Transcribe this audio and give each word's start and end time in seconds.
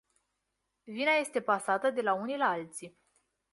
Vina 0.87 1.11
este 1.19 1.41
pasată 1.41 1.91
de 1.91 2.01
la 2.01 2.13
unii 2.13 2.37
la 2.37 2.45
alții. 2.45 2.99